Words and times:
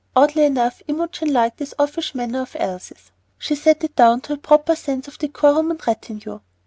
Oddly 0.15 0.45
enough, 0.45 0.81
Imogen 0.87 1.31
liked 1.31 1.57
this 1.57 1.75
offish 1.77 2.15
manner 2.15 2.41
of 2.41 2.55
Elsie's. 2.59 3.11
She 3.37 3.53
set 3.53 3.83
it 3.83 3.95
down 3.95 4.21
to 4.21 4.33
a 4.33 4.37
proper 4.37 4.75
sense 4.75 5.07
of 5.07 5.19
decorum 5.19 5.69
and 5.69 5.81
retenue. 5.85 6.39